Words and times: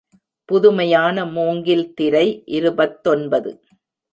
புதுமையான 0.49 1.25
மூங்கில் 1.25 1.85
திரை 1.93 2.25
இருபத்தொன்பது. 2.45 3.51